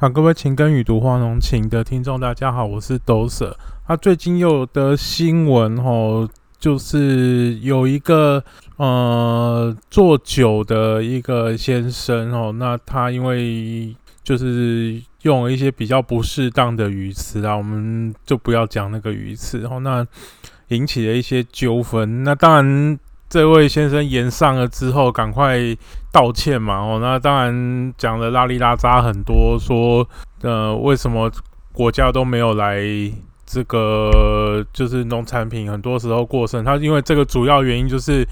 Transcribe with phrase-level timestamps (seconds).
[0.00, 3.58] 好，各位情根与读花浓情的听众，大家好，我是斗舍。
[3.88, 8.44] 那最近又有的新闻哦，就是有一个
[8.76, 13.92] 呃做酒的一个先生哦，那他因为
[14.22, 20.06] 就是用了一些比较不适当的语词啊，我们就不要讲那个语词哦，那
[20.68, 22.22] 引起了一些纠纷。
[22.22, 22.96] 那当然。
[23.28, 25.58] 这位先生言上了之后，赶快
[26.10, 26.78] 道歉嘛！
[26.78, 30.08] 哦，那当然讲的拉里拉扎很多，说
[30.40, 31.30] 呃为什么
[31.70, 32.80] 国家都没有来
[33.44, 38.26] 这个就是农产品很多时候过剩，他因为这个主要原因就是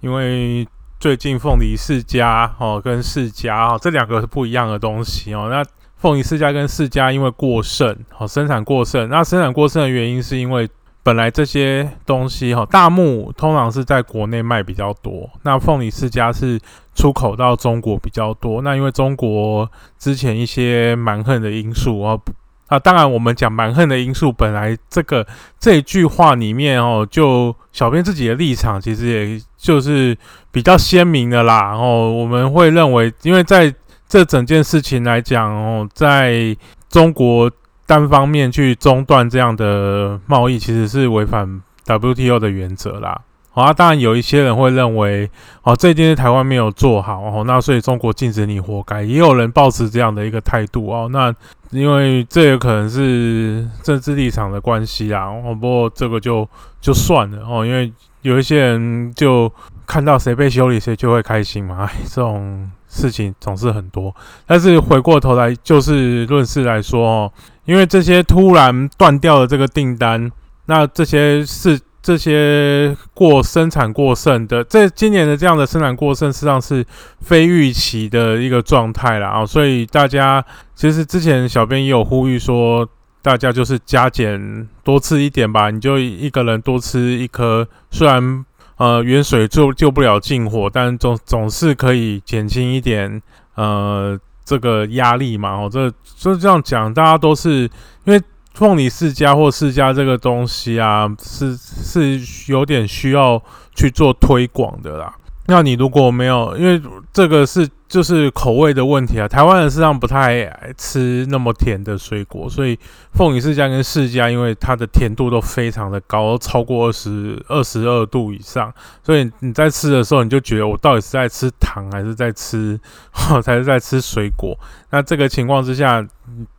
[0.00, 0.66] 因为
[0.98, 5.48] 最近凤梨世家哦跟世家哦这两个是不一样的东西哦。
[5.50, 5.62] 那
[5.98, 10.66] 凤梨世家跟世家因为过剩哦生产过剩，那生产过剩的原因是因为。
[11.08, 16.60] 本来这些东西哈，大木通常是在国内卖比较多，那凤梨世家是
[16.94, 18.60] 出口到中国比较多。
[18.60, 19.66] 那因为中国
[19.98, 22.18] 之前一些蛮横的因素啊，
[22.66, 25.26] 啊，当然我们讲蛮横的因素，本来这个
[25.58, 30.14] 这一句话里面哦，就小编自己的立场其实也就是
[30.52, 31.72] 比较鲜明的啦。
[31.74, 33.74] 哦，我们会认为，因为在
[34.06, 36.54] 这整件事情来讲哦，在
[36.90, 37.50] 中国。
[37.88, 43.18] 单方面去中断这样的贸易，其实是违反 WTO 的原则啦。
[43.50, 45.28] 好啊，当然有一些人会认为，
[45.62, 49.02] 哦，这件事台湾没有做好，哦，那所以中国禁止你活该。
[49.02, 51.08] 也有人抱持这样的一个态度哦。
[51.10, 51.34] 那
[51.70, 55.24] 因为这也可能是政治立场的关系啊。
[55.24, 56.46] 哦，不过这个就
[56.82, 59.50] 就算了哦，因为有一些人就
[59.86, 61.84] 看到谁被修理，谁就会开心嘛。
[61.84, 64.14] 哎，这种事情总是很多。
[64.46, 67.32] 但是回过头来，就事论事来说哦。
[67.68, 70.32] 因为这些突然断掉的这个订单，
[70.64, 76.82] 那这些是这些过生产过剩的，这今年的这样的生产过剩，实际上是
[77.20, 79.44] 非预期的一个状态了啊。
[79.44, 80.42] 所以大家
[80.74, 82.88] 其实之前小编也有呼吁说，
[83.20, 88.46] 大家就是加减多吃一点吧，你就一个人多吃一颗，虽然
[88.78, 93.20] 呃远水救救不了近火，但总总是可以减轻一点
[93.56, 94.18] 呃。
[94.48, 97.70] 这个压力嘛，哦，这就这样讲，大家都是
[98.04, 98.18] 因为
[98.54, 102.18] 凤梨世家或世家这个东西啊，是是
[102.50, 103.40] 有点需要
[103.74, 105.14] 去做推广的啦。
[105.50, 106.78] 那你如果没有，因为
[107.10, 112.78] 这个是就是口味的问题啊，台湾人实际上不太爱吃那么甜的水果，所以
[113.14, 118.70] 凤梨世家跟世家，因为它的甜度都非常的高，超过二十二十二度以上，
[119.02, 122.78] 所以你在吃的时候，你就觉得我到底是在吃糖还是在吃，
[123.10, 124.54] 还是在吃水果？
[124.90, 126.06] 那这个情况之下，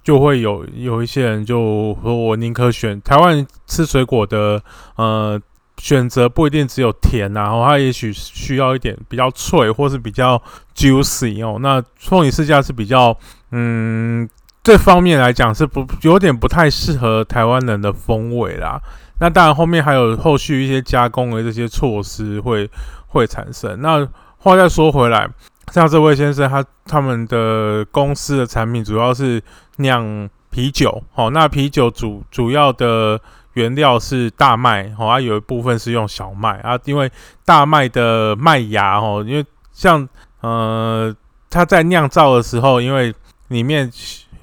[0.03, 4.63] 就会有有一些人就说我宁可选台湾吃水果的，
[4.95, 5.39] 呃。
[5.79, 10.40] 选择不一定只有甜呐，然后它也许需要一点比较脆或是比较
[10.75, 11.57] juicy 哦。
[11.62, 13.17] 那凤梨世家是比较，
[13.51, 14.29] 嗯，
[14.62, 18.79] 这方面来讲是不有点不太适合台湾人的风味啦。
[19.22, 22.69] 那当然后面还有后续一些加工的这些措施会
[23.07, 23.81] 会产生。
[23.81, 24.06] 那
[24.38, 25.29] 话再说回来，
[25.72, 29.41] 像这位先生他他们的公司的产品主要是
[29.78, 33.19] 酿啤酒，好，那啤酒主主要的。
[33.59, 37.12] 原料是大麦，哦，它有一部分是用小麦啊，因为
[37.44, 40.08] 大麦的麦芽，哦，因为像
[40.40, 41.14] 呃，
[41.50, 43.14] 它在酿造的时候，因为
[43.50, 43.92] 里面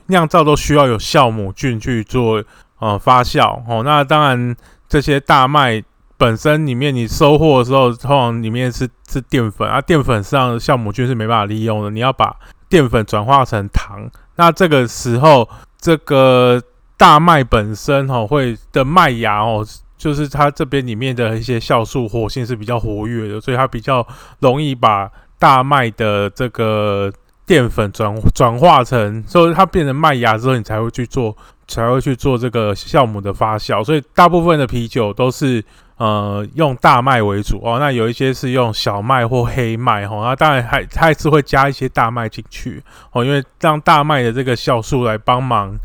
[0.08, 2.44] 酿造都需要有酵母菌去做
[2.78, 4.54] 呃发酵，哦，那当然
[4.86, 5.82] 这些大麦
[6.18, 12.36] 本身里面你收获的时候，通常里面是是淀粉啊，淀粉上酵母菌是没办法利用的，你要把
[12.68, 15.48] 淀粉转化成糖，那这个时候
[15.80, 16.62] 这个。
[16.96, 19.66] 大麦本身哈会的麦芽哦，
[19.98, 24.06] 就是它这边里面的一些酵素活性是比较活跃的，所以它比较
[24.40, 27.12] 容易把大麦的这个
[27.44, 31.36] 淀粉转转化成，所以它变成麦芽之后，你才会去做，
[31.68, 33.84] 才会去做这个酵母的发酵。
[33.84, 35.62] 所以大部分的啤酒都是
[35.98, 42.82] 呃用大麦为主哦，那有一些是用小麦或黑麦哈，那当然还它还是会加一些大麦进去
[43.12, 45.76] 哦，因为让大麦的这个酵素来帮忙。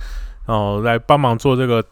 [0.46, 1.84] 哦，来帮忙做这个，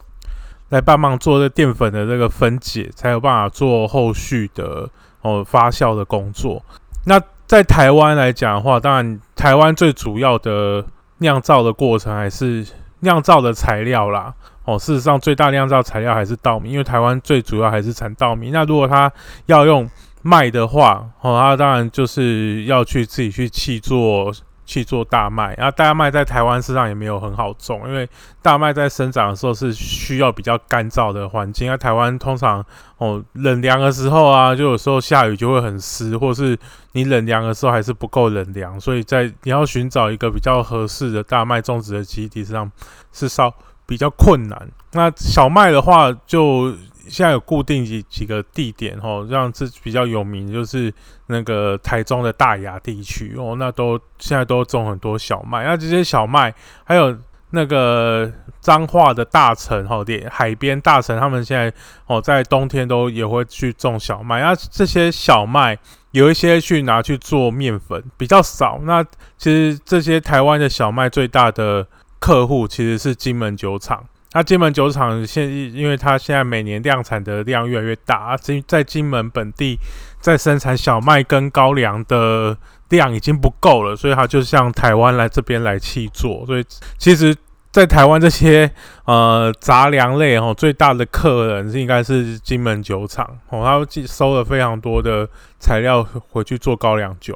[0.69, 4.89] 来帮忙做这淀粉的这个分解，才有办法做后续的
[5.21, 6.61] 哦发酵的工作。
[7.05, 10.83] 那在台湾来讲的话，当然台湾最主要的
[11.19, 12.65] 酿造的过程还是
[12.99, 14.33] 酿造的材料啦。
[14.65, 18.51] 哦，事实上最大酿造材料还是稻米，因为台湾最主要还是产稻米。
[18.51, 19.11] 那如果他
[19.45, 19.89] 要用
[20.21, 24.33] 麦的话，哦，他当然就是要去自己去去做。
[24.69, 28.07] 去做大麦，然后大麦在台湾市场也没有很好种，因为
[28.39, 32.63] 大麦在生长的时候是需要比较干燥的环境，那台湾通常
[32.99, 36.55] 哦，冷凉的时候啊，就有时候下雨就会很湿，或是
[36.91, 42.71] 你冷凉的时候还是不够冷凉，所以在你要寻找一个比较合适的大麦种植的基地上
[43.11, 43.51] 是稍
[43.87, 44.69] 比较困难。
[44.91, 46.71] 那小麦的话，就
[47.09, 50.93] 现在有固定几几个地点哦，让这比较有名，就是
[51.27, 55.63] 那个台中的大雅地区哦，那都现在都种很多小麦。
[55.65, 56.53] 那这些小麦
[56.83, 57.17] 还有
[57.49, 61.73] 那个彰化的大城哦，连海边大城，他们现在
[62.05, 64.41] 哦在冬天都也会去种小麦。
[64.41, 65.77] 那这些小麦
[66.11, 68.79] 有一些去拿去做面粉，比较少。
[68.83, 69.03] 那
[69.37, 71.87] 其实这些台湾的小麦最大的
[72.19, 74.05] 客户其实是金门酒厂。
[74.31, 79.79] 那金门酒厂现，因为它现在每年量产的量越来越大，金在金门本地
[80.19, 82.55] 在生产小麦跟高粱的
[82.89, 86.45] 量已经不够了，所以它就向台湾来这边来去做。
[86.45, 86.65] 所以
[86.99, 87.35] 其实，
[87.71, 88.71] 在台湾这些
[89.05, 95.27] 呃杂粮类哦，最大的客人是应该是金门酒厂哦，他收了非常多的
[95.59, 97.35] 材料回去做高粱酒。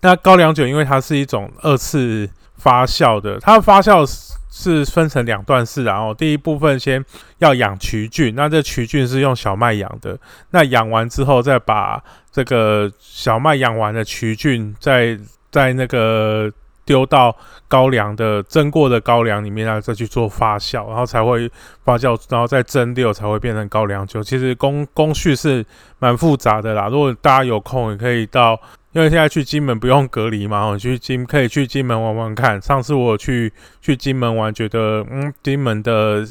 [0.00, 2.26] 那高粱酒因为它是一种二次
[2.56, 4.08] 发酵的，它发酵。
[4.50, 7.04] 是分成两段式，然后第一部分先
[7.38, 10.18] 要养曲菌，那这曲菌是用小麦养的，
[10.50, 12.02] 那养完之后再把
[12.32, 15.16] 这个小麦养完的曲菌，再
[15.52, 16.52] 在那个
[16.84, 17.34] 丢到
[17.68, 21.48] 高粱的蒸过的高粱里面，然后再去做发酵，然后才会
[21.84, 24.20] 发酵，然后再蒸馏才会变成高粱酒。
[24.20, 25.64] 其实工工序是
[26.00, 28.60] 蛮复杂的啦，如果大家有空也可以到。
[28.92, 32.60] 因为现在去金门不用隔离嘛，我去金可以去金门玩玩看。
[32.60, 36.24] 上次我去去金门玩，觉得嗯，金门的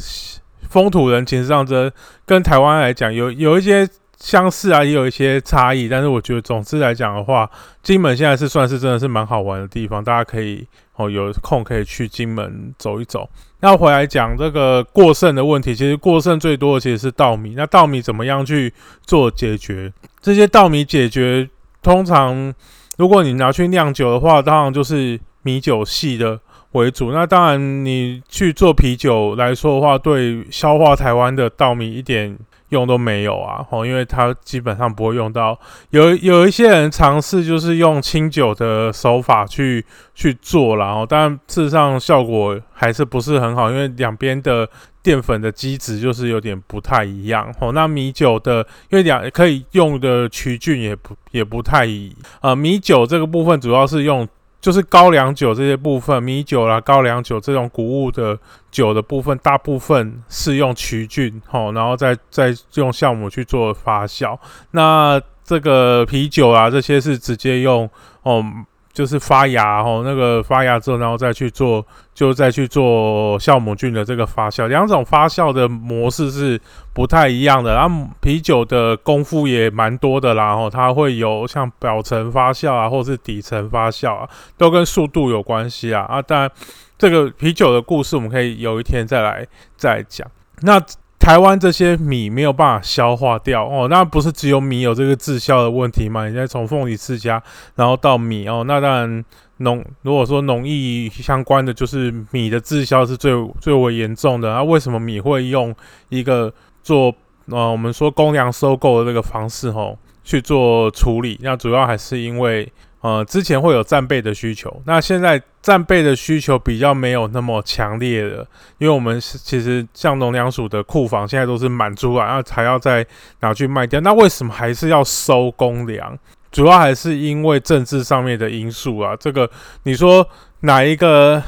[0.69, 1.89] 风土人情上，这
[2.25, 5.87] 跟台湾来讲有有一些相似啊，也有一些差异。
[5.87, 7.49] 但是我觉得总之来讲的话，
[7.81, 13.29] 金门现在是算是真的是蛮好玩的地方，大家可以哦有空可以去金门走一走。
[13.61, 17.53] 那回来讲这个过剩的问题，其实过剩最多的其实是稻米。
[17.55, 18.73] 那稻米怎么样去
[19.05, 19.93] 做解决？
[20.21, 21.49] 这些稻米解决？
[21.81, 22.53] 通常，
[22.97, 26.39] 如果你拿去酿酒的话，当然就是米酒系的
[26.73, 27.11] 为主。
[27.11, 32.37] 那当然，你去做啤酒来说的话，对消化台湾的稻米一点
[32.69, 33.65] 用都没有啊！
[33.69, 35.57] 哦，因为它基本上不会用到。
[35.91, 39.83] 有有一些人尝试就是用清酒的手法去
[40.13, 44.69] 去做，然后，但事实上效果还是不是很好，因为两边的。
[45.01, 47.71] 淀粉的基质就是有点不太一样哦。
[47.71, 54.27] 那米酒的，因为两可以用的曲菌也不也不太一呃，米酒这个部分主要是用
[54.61, 58.37] 就是高粱酒这些部分，米酒啦、高粱酒这种谷物的
[58.69, 64.37] 酒的部分，大部分是用曲菌哦，然后再再用酵母去做发酵。
[64.71, 67.89] 那这个啤酒啊，这些是直接用
[68.23, 68.43] 哦。
[68.91, 74.67] 就是发芽哦，那个发芽之后，然后再去做，就再去做酵母菌的这个发酵。
[74.67, 76.59] 两种发酵的模式是
[76.93, 77.75] 不太一样的。
[77.75, 86.03] 然后啤酒的功夫也蛮多的啦，哦，它会有像表层发酵啊，或是底层发酵啊，都跟速度有关系啊。
[86.03, 86.51] 啊，当然
[86.97, 89.47] 这个啤酒的故事，我们可以有一天再来
[89.77, 90.27] 再讲。
[90.61, 90.81] 那。
[91.29, 96.27] 台湾这些米没有办法消化掉哦，那不是只有米有这个滞销的问题吗？
[96.27, 97.39] 你再从凤梨世家，
[97.75, 99.23] 然后到米哦，那当然
[99.57, 103.31] 农如果说农艺相关的，就是米的滞销是最
[103.61, 104.49] 最为严重的。
[104.49, 105.71] 那为什么米会用
[106.09, 107.13] 一个做
[107.45, 111.39] 呃我们说公粮收购的这个方式哦去做处理？
[111.43, 112.67] 那主要还是因为。
[113.01, 118.45] 呃，之前会有战备的需求，那现在战备的需求比较没有那么强烈了，
[118.77, 123.05] 因为我们其实像农粮署的库房现在都是满出来，然后还要再
[123.39, 123.99] 拿去卖掉。
[124.01, 126.17] 那为什么还是要收公粮？
[126.51, 129.15] 主要还是因为政治上面的因素啊。
[129.15, 129.49] 这个
[129.83, 130.27] 你说
[130.61, 131.41] 哪一个？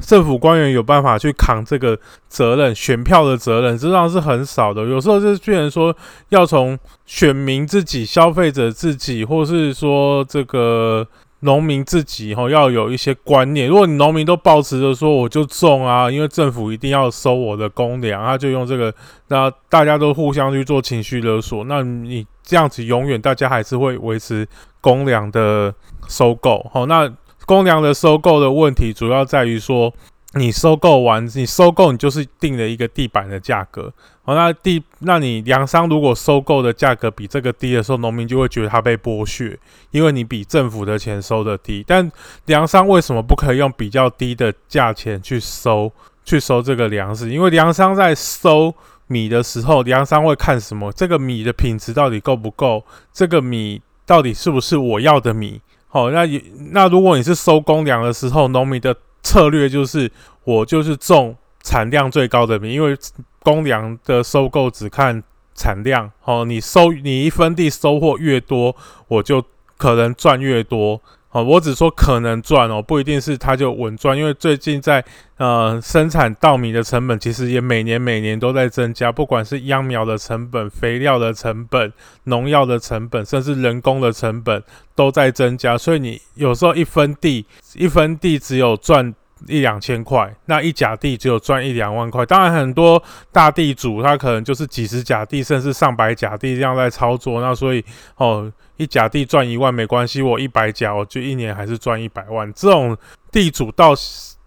[0.00, 4.82] 政府官员有办法去扛这个责任，选票的责任，实际上是很少的。
[4.84, 5.94] 有时候是居然说
[6.30, 11.06] 要从选民自己、消费者自己，或是说这个
[11.40, 13.68] 农民自己，哈，要有一些观念。
[13.68, 18.94] 如果你农民都保持着说我就种啊，因为政府一定要收我的公粮，他就用这个，
[19.28, 24.48] 那大家都互相去做情绪勒索，那你这样子永远大家还是会维持
[24.80, 25.74] 公粮的
[26.08, 27.12] 收购，好，那。
[27.48, 29.90] 公粮的收购的问题主要在于说，
[30.34, 33.90] 你收购完，你收购你就是定了一个地板的价格。
[34.22, 39.58] 好，那地，那你粮商如果收购的价格比这个低的时候，农民就会觉得他被剥削，
[39.92, 41.82] 因为你比政府的钱收的低。
[41.86, 42.12] 但
[42.44, 45.90] 粮商为什么不可以用比较低的价钱去收，
[46.26, 47.30] 去收这个粮食？
[47.30, 48.74] 因为粮商在收
[49.06, 50.92] 米的时候，粮商会看什么？
[50.92, 52.84] 这个米的品质到底够不够？
[53.10, 55.62] 这个米到底是不是我要的米？
[55.88, 56.26] 好，那
[56.72, 60.10] 那如果你是收公粮的时候，农民的策略就是
[60.44, 62.96] 我就是种产量最高的米，因为
[63.40, 65.22] 公粮的收购只看
[65.54, 68.76] 产量哦，你收你一分地收获越多，
[69.08, 69.42] 我就
[69.76, 71.00] 可能赚越多。
[71.30, 75.04] 哦，我只说可能赚哦，不一定是它就稳赚，因为最近在
[75.36, 81.92] 呃生产稻米的成本其实也每年每年都在增加，不管是秧苗的成本、肥料的成本、
[82.24, 84.62] 农药的成本，甚至人工的成本
[84.94, 87.44] 都在增加，所以你有时候一分地
[87.74, 89.14] 一分地只有赚。
[89.46, 92.26] 一两千块，那一甲地只有赚一两万块。
[92.26, 97.40] 当然，很多大地主他可能就是几十甲地，甚至上百甲地这样在操作。
[97.40, 97.84] 那所以
[98.16, 102.52] 哦，一甲地赚一万没关系，我一百甲我就一年还是赚一百万。
[102.52, 102.96] 这种
[103.30, 103.94] 地主到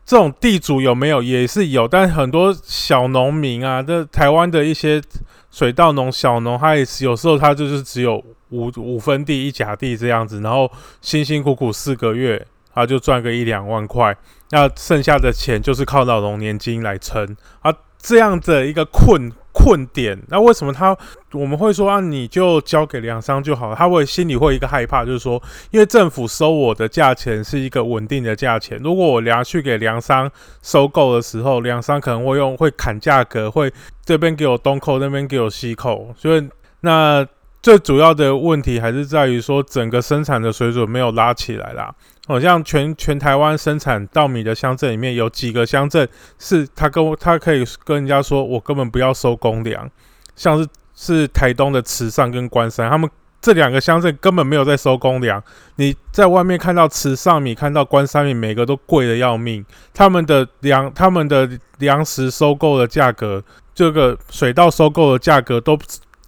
[0.05, 5.01] 这种地主有没有也是有，但很多小农民啊，这台湾的一些
[5.49, 10.69] 水稻农小农，他也是有时候他就是只有五五分地一甲地这样子，然后
[10.99, 12.45] 辛辛苦苦四个月。
[12.73, 14.15] 他就赚个一两万块，
[14.51, 20.17] 那剩下的钱就是靠老农年金来撑啊，这样的一个困困点。
[20.29, 20.97] 那为什么他
[21.33, 23.75] 我们会说啊，你就交给粮商就好？
[23.75, 30.29] 他会心里会一个害怕，就是说，因为政府收我的价钱是一个稳定的价钱，如果我拿去给粮商
[30.61, 33.71] 收购的时候，粮商可能会用会砍价格，会
[34.05, 36.49] 这边给我东扣，那边给我西扣，所以
[36.81, 37.25] 那
[37.61, 41.93] 最主要的问题还是在于说，整个生产的水准没有拉起来啦。
[42.27, 49.89] 好像全全台湾生产稻米的乡镇里面有几个乡镇是他跟他可以跟人家说我根本不要收公粮，
[50.35, 53.09] 像是是台东的慈善跟关山，他们
[53.41, 55.41] 这两个乡镇根本没有在收公粮。
[55.77, 59.65] 你在外面看到慈善米，看到关山米，每个都贵的要命。
[59.93, 61.49] 他们的粮他们的
[61.79, 65.75] 粮食收购的价格，这个水稻收购的价格都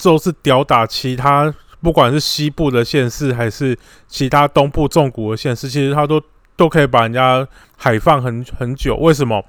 [0.01, 1.53] 都是吊打其他。
[1.83, 6.19] 不管是西部的县市，还是其他东部重谷的县市，其实它都
[6.55, 7.45] 都可以把人家
[7.77, 8.95] 海放很很久。
[8.95, 9.43] 为什么？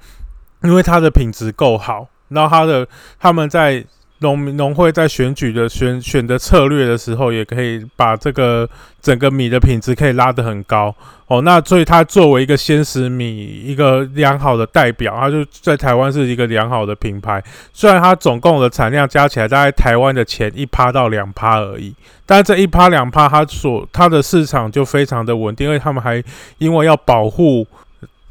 [0.61, 2.87] 因为它的品质够好，然后它的
[3.17, 3.85] 他们在。
[4.19, 8.67] 农农会在选举的选选的策略的时候，也可以把这个
[9.01, 10.95] 整个米的品质可以拉得很高
[11.27, 11.41] 哦。
[11.41, 17.43] 那所以它作为一个鲜食米，一个良好的代表，它就在台湾是一个良好的品牌。
[17.73, 21.93] 虽然它总共的产量加起来大概台湾的前一趴到两趴而已，
[22.25, 26.23] 但这一趴两趴，它所它的市场就非常的稳定，因为他们还
[26.57, 27.67] 因为要保护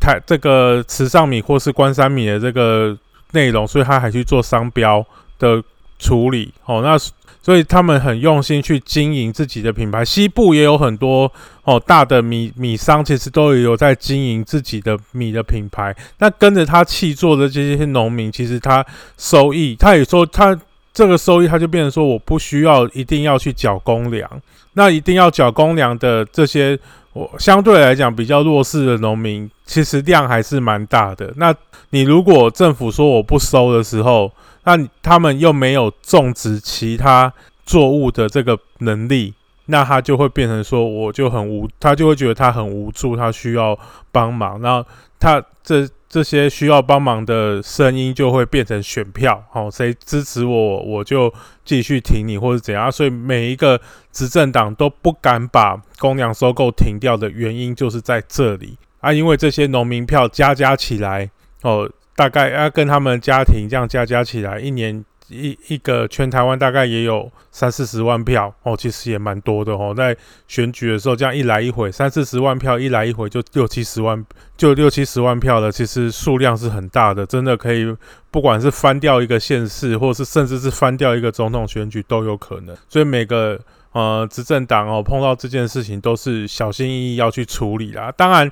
[0.00, 2.96] 台这个慈上米或是关山米的这个
[3.32, 5.04] 内容，所以他还去做商标
[5.38, 5.62] 的。
[5.98, 6.96] 处理哦，那
[7.42, 10.04] 所以他们很用心去经营自己的品牌。
[10.04, 11.30] 西部也有很多
[11.64, 15.94] 哦大的米米商，其实都有在经营自己的米的品牌。
[16.18, 18.84] 那跟着他去做的这些农民，其实他
[19.18, 20.58] 收益，他也说他
[20.92, 24.28] 这个收益，他就变成说我不需要一定要去缴公粮。
[24.72, 26.78] 那一定要缴公粮的这些，
[27.12, 31.32] 我相对来讲比较弱势的农民，其实量还是蛮大的。
[31.36, 31.54] 那
[31.90, 34.32] 你如果政府说我不收的时候，
[34.64, 37.32] 那他们又没有种植其他
[37.66, 39.34] 作物的这个能力，
[39.66, 43.78] 那他就会变成说，我就很无，他就会觉得他很无助，他需要
[44.10, 44.60] 帮忙。
[44.60, 44.84] 那
[45.20, 51.32] 他这这些需要帮忙的声音就会变成选票，哦，谁支持我，我就
[51.64, 52.90] 继续挺你，或者怎样。
[52.90, 53.80] 所以每一个
[54.12, 61.30] 执政党都不敢把公粮收购停掉的原因，就是在这里啊，因为这些农民票加加起来，
[61.62, 61.90] 哦。
[62.16, 69.94] 大概要跟他们家庭这样加加起来，一年一一个全台湾大概也有三四十万票哦，其实也蛮多的哦。
[69.96, 70.16] 在
[70.46, 74.24] 选举的时候，这样一来一回，三四十万票一来一回就六七十万，
[74.56, 77.96] 就六七十万票了，其实数量是很大的，真的可以
[78.30, 82.76] 不管是翻掉一个县市，或是甚至是翻掉一个总统选举都有可能。
[82.88, 83.58] 所以每个
[83.92, 88.12] 呃执政党哦碰到这件事情都是小心翼翼要去处理啦。
[88.16, 88.48] 当然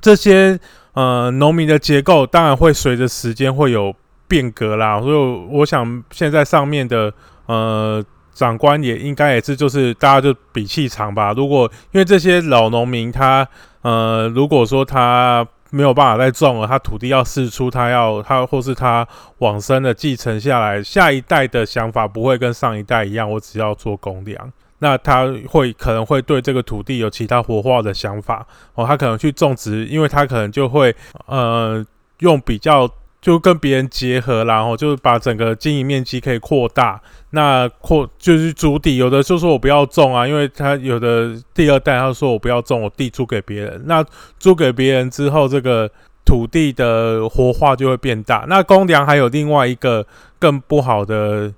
[0.00, 0.58] 这些。
[0.96, 3.94] 呃，农民的结构当然会随着时间会有
[4.26, 5.14] 变革啦，所以
[5.50, 7.12] 我想现在上面的
[7.44, 11.34] 呃长官也应该也是，就是大家就比气场吧。
[11.34, 13.46] 如果因为这些老农民他
[13.82, 19.06] 呃，如果说他没有办法再种了，他土地要释出，他要他或是他
[19.40, 24.50] 往生的继承下来，下一代的想法不会跟上一代一样，我只要做公粮。
[24.78, 30.94] 那他会可能会对这个土地有其他活化的想法哦，他可能去种植，因为他可能就会
[31.26, 31.84] 呃
[32.18, 32.86] 用比较
[33.20, 37.00] 就跟别人结合，然后就是把整个经营面积可以扩大。
[37.30, 43.82] 那扩就是租地，有的就说我不要种啊，因为他有的第二代他说我不要种，我地租给别人。
[43.86, 44.04] 那
[44.38, 45.90] 租给别人之后，这个
[46.24, 48.44] 土地的活化就会变大。
[48.48, 50.06] 那公粮还有另外一个
[50.38, 51.52] 更不好的。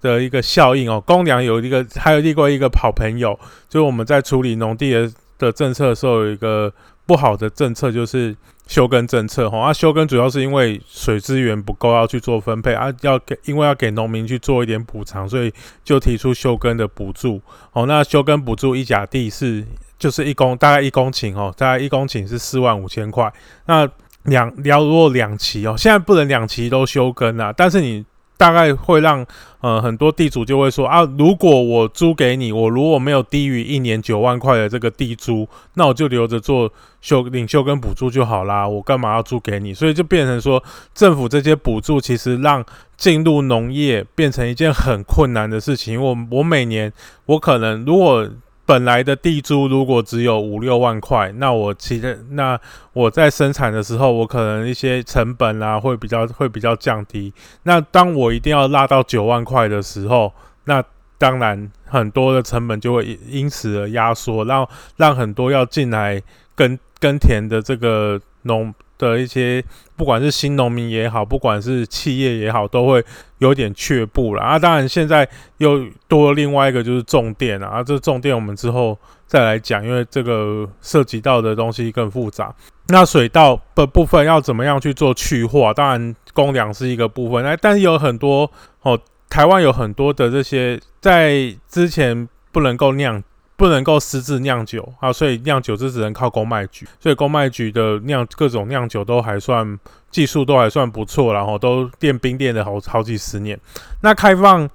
[0.00, 3.38] 的一个效应哦，公粮有一个，还有另外一个好朋友，
[3.68, 6.72] 就是我们在处理农地的的政策的时候，有一个
[7.04, 8.36] 不好的政策就是
[8.66, 9.58] 休耕政策哈。
[9.58, 15.52] 啊，休耕主要是因为水资源不够要去做分配啊，要给因为要给农民去做一点补偿，所以
[15.82, 17.40] 就提出休耕的补助。
[17.72, 19.64] 哦，那休耕补助一甲地是
[19.98, 23.32] 就是一公大概一公顷哦，大概一公顷是四万五千块。
[23.66, 23.88] 那
[24.24, 28.04] 两要如果两期哦，现在不能两期都休耕啊，但是你。
[28.38, 29.26] 大概会让
[29.60, 39.74] 呃很多地主就会说啊，如果我租给你，我如果没有低于一年九万块的这个地租，那我就留着做休领休跟补助就好啦，我干嘛要租给你？
[39.74, 40.62] 所以就变成说，
[40.94, 42.64] 政府这些补助其实让
[42.96, 46.00] 进入农业变成一件很困难的事情。
[46.00, 46.90] 我我每年
[47.26, 48.26] 我可能如果。
[48.68, 52.60] 本来的地租如果只有五六万块，那我其实那
[52.92, 57.32] 我在生产的时候，我可能一些成本啊会比较会比较降低。
[57.62, 60.30] 那当我一定要拉到九万块的时候，
[60.64, 60.84] 那
[61.16, 66.22] 当然很多的成本就会因此而压缩，让让很多要进来
[66.54, 68.74] 耕耕田的这个农。
[68.98, 69.64] 的一些，
[69.96, 73.02] 不管是新农民也好，不管是企业也好，都会
[73.38, 74.58] 有点却步了啊。
[74.58, 75.26] 当然，现在
[75.58, 82.54] 又多了另外一个就是重电啊，这重电我们之后再来讲，因为这个涉及到的东西更复杂。
[82.88, 85.72] 那水稻的部分要怎么样去做去化？
[85.72, 88.50] 当然，公粮是一个部分，那但是有很多
[88.82, 88.98] 哦，
[89.30, 93.22] 台湾有很多的这些在之前不能够酿。
[93.58, 99.78] 不能够私自酿酒啊，所以酿酒就只能靠公卖局，所以公卖局的酿各种酿酒都还算
[100.10, 103.58] 技术都还算不错，然后都练兵练了好好几十年。
[104.00, 104.70] 那开放。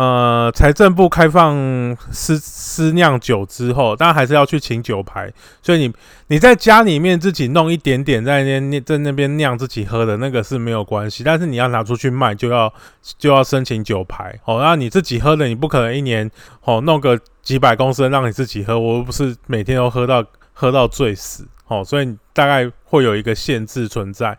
[0.00, 1.54] 呃，财政部开放
[2.10, 5.30] 私私酿酒之后，当然还是要去请酒牌。
[5.60, 5.92] 所以你
[6.28, 11.22] 你在家里面自己弄一点点，在那在那边酿自己喝的那个是没有关系。
[11.22, 12.72] 但是你要拿出去卖，就要
[13.18, 14.34] 就要申请酒牌。
[14.46, 16.30] 哦，那你自己喝的，你不可能一年
[16.64, 21.46] 哦弄个几百公升让你自己喝，我又不是每天都喝到喝到醉死。
[21.66, 24.34] 哦，所以大概会有一个限制存在。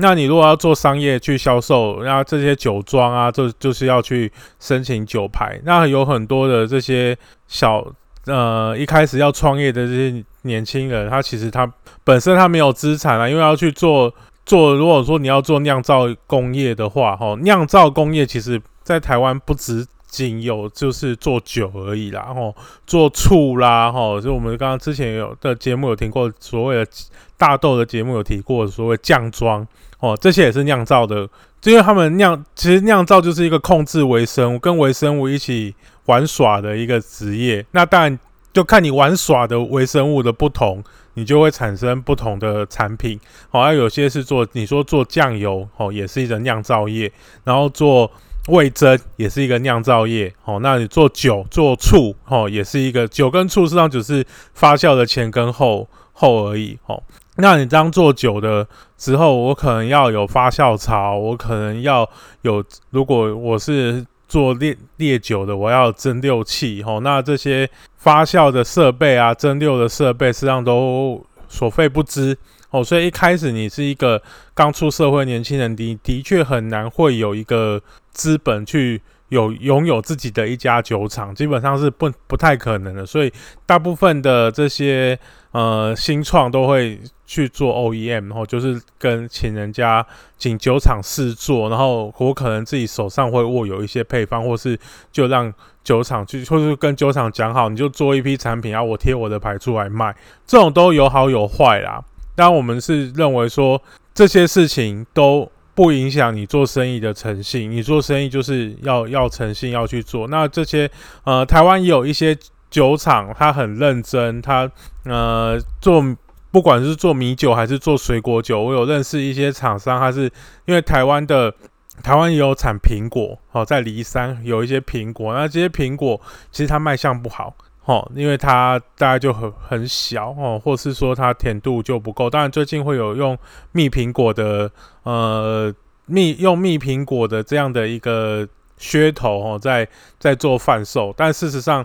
[0.00, 5.60] 那你如果要做商业去销售，那这些酒庄啊，就就是要去申请酒牌。
[5.64, 7.16] 那有很多的这些
[7.46, 7.86] 小
[8.26, 11.70] 呃一开始要创业的这些年轻人，他其实他
[12.02, 14.12] 本身他没有资产啊，因为要去做
[14.46, 14.74] 做。
[14.74, 22.54] 如果说你要做酿造工业的话，哈，酿造工业其实在台湾不止仅有就是做酒而已啦，吼，
[22.86, 26.90] 做醋啦，吼，就我们刚刚之前有的节目有听过所谓的
[27.38, 29.66] 大豆的节目有提过所谓酱庄。
[30.00, 31.28] 哦，这些也是酿造的，
[31.64, 35.74] 因为他们酿，其实酿造就是一个控制微生物、跟微生物一起
[36.06, 37.62] 玩耍的一个职业。
[37.72, 38.18] 那当然
[38.50, 43.20] 就看你玩耍的微生物的不同，你就会产生不同的产品。
[43.50, 47.10] 好，像有些是做，你说做酱油，哦，也是一种酿造业；
[47.44, 48.10] 然后做
[48.48, 50.32] 味增也是一个酿造业。
[50.44, 54.24] 哦，那你做酒、做醋，哦，也是一个酒跟醋实际上只是
[54.54, 56.78] 发酵的前跟后后而已。
[56.86, 57.02] 哦。
[57.36, 58.66] 那你当做酒的
[58.98, 62.08] 时候，我可能要有发酵槽，我可能要
[62.42, 62.62] 有。
[62.90, 72.36] 如果我是做烈烈酒的，我要蒸馏器，吼，那这些发酵的设备啊，蒸馏的设备实际上都所费不赀，
[72.70, 74.22] 哦，所以一开始你是一个
[74.54, 77.80] 刚出社会年轻人，的的确很难会有一个
[78.12, 79.02] 资本去。
[79.30, 83.32] 有拥有自己的一家酒厂，基本上是不不太可能的，所以
[83.64, 85.16] 大部分的这些
[85.52, 90.04] 呃新创都会去做 OEM，然后就是跟请人家
[90.36, 94.76] 请酒厂试做，然后我可能自己手上会握有一些配方，或是
[95.12, 95.54] 就让
[95.84, 100.12] 酒厂去，或是跟酒厂讲好，你就做一批产品，然后我贴我的牌出来卖，
[100.44, 102.02] 这种都有好有坏啦。
[102.40, 103.80] 当，我们是认为说
[104.14, 105.50] 这些事情都。
[105.72, 110.26] 不影响你做生意的诚信，你做生意就是要要诚信要去做。
[110.28, 110.90] 那这些
[111.24, 112.36] 呃，台湾也有一些
[112.68, 114.70] 酒厂，他很认真，他
[115.04, 116.04] 呃做
[116.50, 120.24] 不管是做米酒还是做水果酒，我有认识一些厂商，他是
[120.66, 121.54] 因为台湾的
[122.02, 127.54] 台湾也有产苹果，哦，在梨山有一些苹果，那这些苹果其实它卖相不好。
[127.90, 132.30] 哦，因为它大概就很很小哦，或是说它甜度就不够。
[132.30, 133.36] 当然，最近会有用
[133.72, 134.70] 蜜苹果的
[135.02, 135.74] 呃
[136.06, 138.46] 蜜用蜜苹果的这样的一个
[138.78, 139.88] 噱头哦，在
[140.20, 141.12] 在做贩售。
[141.16, 141.82] 但事实上，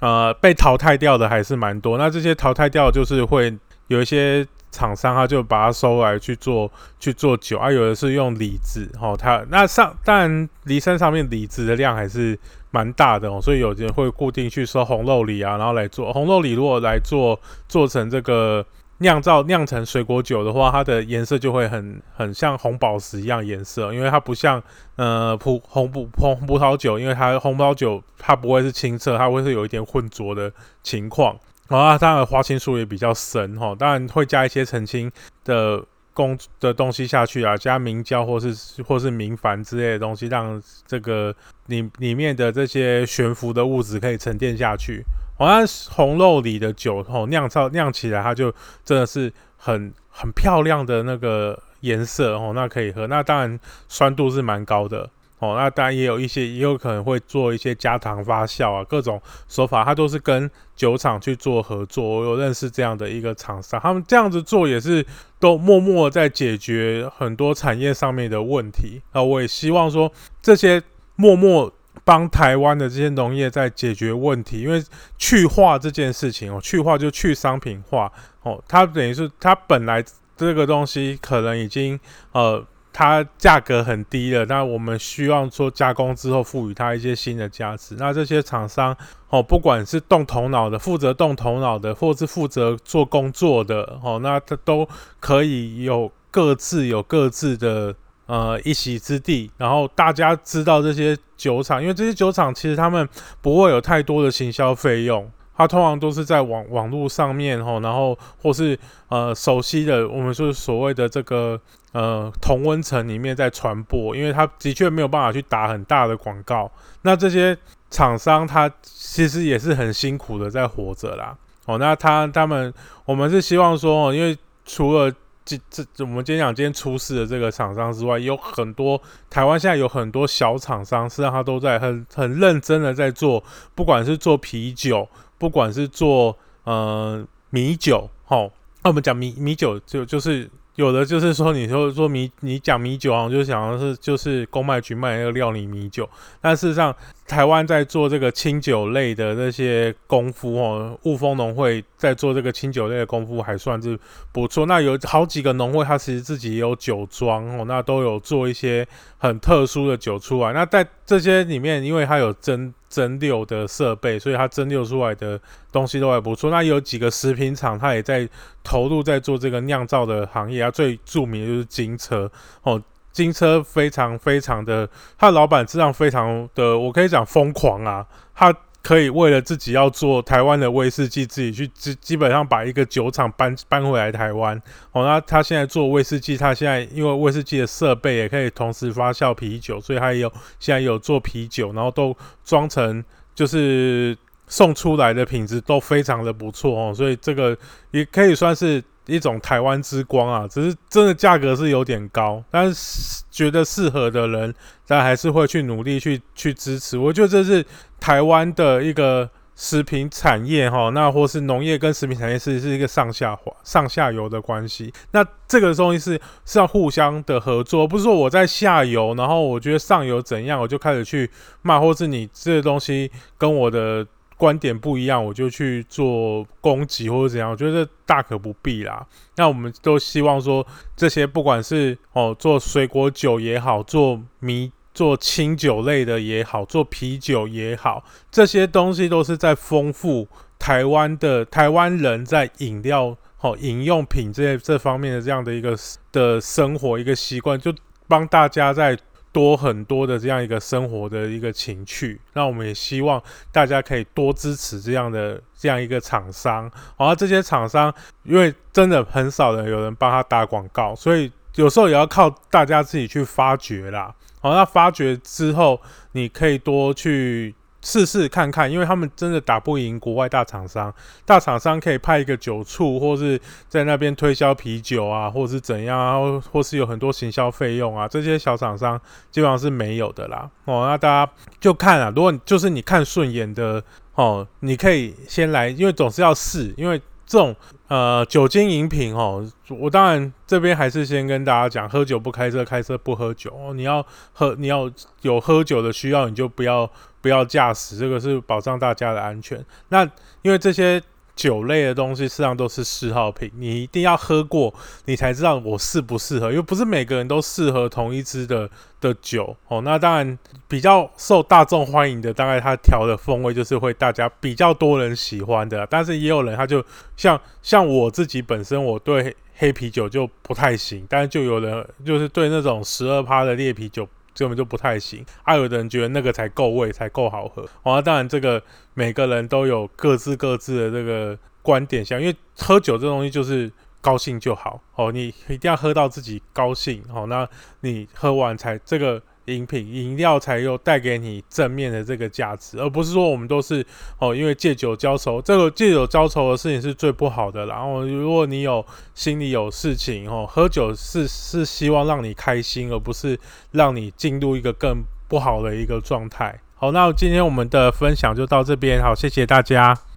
[0.00, 1.98] 呃，被淘汰掉的还是蛮多。
[1.98, 3.52] 那这些淘汰掉就是会
[3.88, 7.72] 有一些厂商，他就把它收来去做去做酒啊。
[7.72, 12.38] 有的是用李子哦，它那上当然梨山上面李子的量还是。
[12.70, 16.52] 蛮大的哦，所以有些人会固定去收红肉李啊，然后来做红肉李。
[16.52, 18.64] 如果来做做成这个
[18.98, 24.62] 酿造酿成水果酒的话，它的颜色就会很很像红宝石一样颜色，因为它不像
[24.96, 30.52] 呃葡红葡红葡萄酒，因为它红葡萄酒它不会是清澈，它会是有一点浑浊的
[30.82, 31.34] 情况。
[31.68, 35.10] 啊，它的花青素也比较深哈，当然会加一些澄清
[35.44, 41.34] 的工的东西下去啊，加明胶或是或是明矾之类的东西，让这个
[41.66, 45.02] 里里面的这些悬浮的物质可以沉淀下去。
[45.38, 48.52] 好像红肉里的酒吼酿造酿起来，它就
[48.84, 53.06] 真的是很很漂亮的那个颜色哦，那可以喝。
[53.06, 55.08] 那当然酸度是蛮高的
[55.40, 62.04] 哦，那当然也有一些也有可能会做一些加糖发酵啊，各种手法，它都是跟酒厂去做合作。
[62.04, 65.04] 我有认识这样的一个厂商，他们这样子做也是
[65.40, 69.20] 都默默在解决很多产业上面的问题啊。
[69.20, 70.80] 我也希望说这些
[71.16, 71.72] 默默。
[72.02, 74.82] 帮台湾的这些农业在解决问题，因为
[75.18, 78.10] 去化这件事情哦，去化就去商品化
[78.42, 80.02] 哦，它等于是它本来
[80.36, 81.98] 这个东西可能已经
[82.32, 87.96] 呃，它价格很低了，那我们希望说加工之后赋予它一些新的价值。
[87.98, 88.96] 那这些厂商
[89.28, 97.94] 哦，不管是动头脑的，负责动头脑的，或是负责做工作的哦，那它都可以有各自有各自的。
[98.26, 103.08] 呃，一席之地，然后大家知道这些酒厂，因为这些酒厂其实他们
[103.40, 111.60] 不会有太多的行销费用，它通常都是在网网络上面吼，然后或是呃熟悉的，我们说所谓的这个
[111.92, 116.70] 呃同温层里面在传播，因为它的确没有办法去打很大的广告。
[117.02, 117.56] 那这些
[117.90, 122.72] 厂商他其实也是很辛苦的在活着啦，哦，那他他们
[123.04, 125.12] 我们是希望说，因为除了
[125.44, 133.42] 这这，我们今天讲今天出事的这个厂商之外，有很多台湾现在有很多小厂商，实际上他都在很很认真的在做，
[133.74, 140.48] 不管是做啤酒，不管是做呃米酒，吼，那我们讲米米酒就就是。
[140.80, 146.08] 有的就是说，你说说米，你讲米酒啊，我就想的是就是公卖局卖那个料理米酒，
[146.40, 146.94] 但事实上
[147.28, 153.98] 台湾在做这个清酒类的那些功夫哦，雾峰农会在做这个清酒类的功夫还算是
[154.32, 154.64] 不错。
[154.64, 158.86] 那有好几个农会，它其实自己也有酒庄哦，那都有做一些
[159.18, 160.54] 很特殊的酒出来。
[160.54, 160.86] 那在
[161.18, 162.72] 这些里面，因为它有蒸。
[162.90, 166.50] 蒸馏的设备，所以它蒸馏出来的东西都还不错。
[166.50, 168.28] 那有几个食品厂，它也在
[168.64, 170.68] 投入在做这个酿造的行业啊。
[170.68, 172.28] 最著名的就是金车
[172.64, 178.52] 哦，金车非常非常的，他老板质量非常的，我可以讲疯狂啊，他。
[178.82, 184.56] 可以为了自己要做台湾的威士忌，自己去基基本上把一个酒厂搬搬回来台湾。
[184.92, 194.16] 哦，那他现在做威士忌，他现在因为威士忌的设备也可以同时发酵啤酒，所以他也有现在有做啤酒，然后都装成就是
[194.46, 197.56] 送出来的品质都非常的不错哦，所以这个
[197.90, 198.82] 也可以算是。
[199.10, 204.54] 一种台湾之光啊，只是真的价格是有点高，但是觉得适合的人，
[204.86, 206.96] 但还是会去努力去去支持。
[206.96, 207.64] 我觉得这是
[207.98, 214.92] 台湾的一个食品产业哈，那或是农业跟食品产业是是一个上下滑、上下游的关系。
[215.10, 221.28] 那这个东西是是要互相的合作，不是说我在下游，然后我觉得上游怎样，我就开始去
[221.62, 224.06] 骂，或是你这个东西跟我的。
[224.40, 229.06] 观点不一样，我就去做攻击或者怎样，我觉得大可不必啦。
[229.36, 240.26] 那我们都希望说，这些不管是哦做水果酒也好，做米做清酒类的也好，做啤酒也好，这些东西都是在丰富
[240.58, 245.76] 台湾的台湾人在饮料、哦饮用品这些这方面的这样的一个
[246.12, 247.70] 的生活一个习惯，就
[248.08, 248.98] 帮大家在。
[249.32, 256.70] 多很多的这样一个生活的一个情趣，那我们也希望大家可以多支持这样的这样一个厂商。
[256.96, 264.14] 而这些厂商，因为真的很少人有人帮他打广告，所以有时候也要靠大家自己去发掘啦。
[264.40, 265.80] 好，那发掘之后，
[266.12, 267.54] 你可以多去。
[267.82, 270.92] 试试看看，因为他们真的打不赢国外大厂商。
[271.24, 280.50] 大厂商可以派一个酒醋，或是在那边推销啤酒啊，或是怎样啊，或是有很多行销费用啊，这些小厂商基本上是没有的啦。
[280.64, 283.82] 哦，那大家就看啊，如果就是你看顺眼的
[284.14, 287.00] 哦，你可以先来，因为总是要试，因为。
[287.30, 287.54] 这种
[287.86, 293.72] 呃酒精饮品哦，我当然这边还是先跟大家讲，喝酒不开车，开车不喝酒哦。
[293.72, 294.90] 你要喝，你要
[295.22, 296.90] 有喝酒的需要，你就不要
[297.20, 299.64] 不要驾驶，这个是保障大家的安全。
[299.90, 300.04] 那
[300.42, 301.00] 因为这些。
[301.40, 304.74] 酒类的东西实际上都是嗜好品，你一定要喝过，
[305.06, 308.68] 你才知道我适不适合，因为不是每个人都适合同一支的
[309.00, 309.80] 的酒哦。
[309.80, 315.86] 那当然比较受大众欢迎的，大概它调的风味就是会大家比较多人喜欢的。
[315.88, 316.84] 但是也有人他就
[317.16, 324.06] 像像我自己本身，我对黑啤酒就不太行，但是就有人就是对那种十二趴的烈啤酒。
[324.34, 327.66] 根本就不太行，还有的人觉得那个才够味，才够好喝。
[327.82, 328.62] 哦，当然这个
[328.94, 337.48] 每个人都有各自各自的这个观点像，因为喝酒这东西就是高兴就好哦，你一定要喝到自己高兴哦，那
[337.80, 339.22] 你喝完才这个。
[339.46, 343.84] 饮品饮料才有带给你正面的这个价值，而不是说我们都是
[344.18, 347.66] 哦，因为借酒浇愁，这个借酒浇愁的事情是最不好的。
[347.66, 353.38] 然后，如果你有心里有事情哦，喝酒是是希望让你开心，而不是
[353.72, 356.60] 让你进入一个更不好的一个状态。
[356.74, 360.09] 好，那今天我们的分享就到这边，好，谢谢大家。